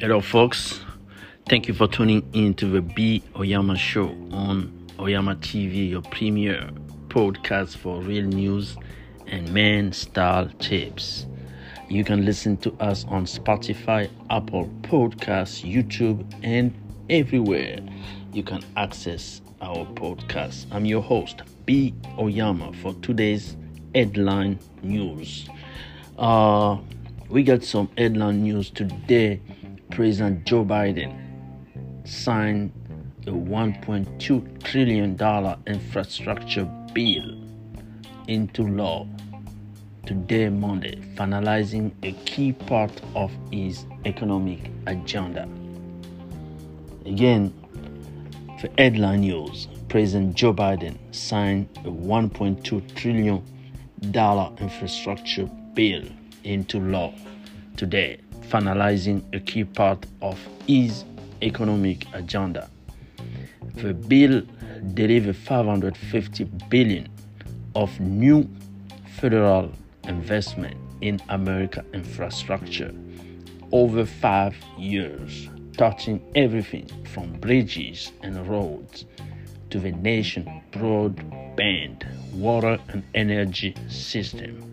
[0.00, 0.80] Hello, folks.
[1.46, 6.70] Thank you for tuning in to the B Oyama Show on Oyama TV, your premier
[7.08, 8.78] podcast for real news
[9.26, 11.26] and man style tips.
[11.90, 16.72] You can listen to us on Spotify, Apple Podcasts, YouTube, and
[17.10, 17.80] everywhere
[18.32, 20.64] you can access our podcast.
[20.72, 23.54] I'm your host, B Oyama, for today's
[23.94, 25.46] headline news.
[26.16, 26.78] Uh,
[27.28, 29.42] we got some headline news today.
[29.90, 31.16] President Joe Biden
[32.08, 32.72] signed
[33.26, 35.16] a $1.2 trillion
[35.66, 37.36] infrastructure bill
[38.28, 39.06] into law
[40.06, 45.48] today, Monday, finalizing a key part of his economic agenda.
[47.04, 47.52] Again,
[48.60, 53.42] for headline news, President Joe Biden signed a $1.2 trillion
[54.60, 56.04] infrastructure bill
[56.44, 57.12] into law
[57.76, 61.04] today, finalizing a key part of his
[61.40, 62.68] economic agenda.
[63.76, 64.42] The bill
[64.94, 67.08] delivers 550 billion
[67.76, 68.48] of new
[69.16, 69.70] federal
[70.04, 72.92] investment in America infrastructure
[73.72, 79.04] over 5 years, touching everything from bridges and roads
[79.70, 84.66] to the nation broadband, water and energy system.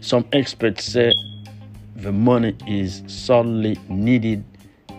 [0.00, 1.12] Some experts say
[1.98, 4.44] the money is solely needed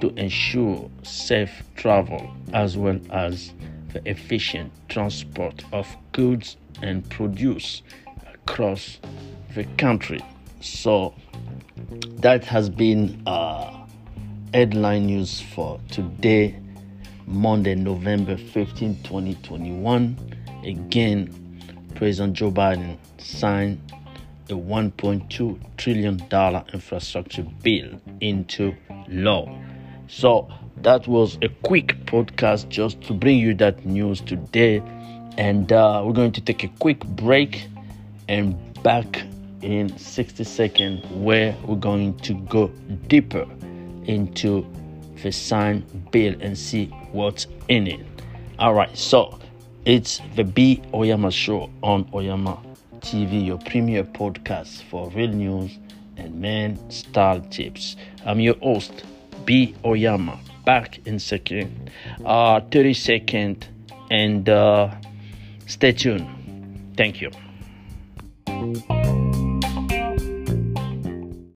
[0.02, 3.54] to ensure safe travel as well as
[3.94, 7.84] the efficient transport of goods and produce
[8.34, 9.00] across
[9.56, 10.20] the country.
[10.60, 11.14] So
[12.18, 13.86] that has been uh,
[14.54, 16.60] headline news for today,
[17.26, 20.18] Monday, November 15, 2021.
[20.66, 23.82] Again, President Joe Biden signed
[24.52, 26.20] a $1.2 trillion
[26.74, 28.76] infrastructure bill into
[29.08, 29.48] law.
[30.08, 30.50] So
[30.82, 34.82] that was a quick podcast just to bring you that news today.
[35.38, 37.68] And uh, we're going to take a quick break
[38.28, 39.24] and back
[39.62, 42.68] in 60 seconds where we're going to go
[43.08, 43.46] deeper
[44.06, 44.66] into
[45.22, 48.06] the sign bill and see what's in it.
[48.58, 49.38] All right, so
[49.86, 52.60] it's the B Oyama show on Oyama
[53.00, 55.78] TV, your premier podcast for real news
[56.18, 57.96] and man style tips.
[58.26, 59.04] I'm your host,
[59.46, 60.40] B Oyama.
[60.66, 61.90] Back in second,
[62.26, 63.68] uh, 30 second,
[64.12, 64.94] and uh,
[65.66, 66.28] stay tuned.
[66.96, 67.32] Thank you.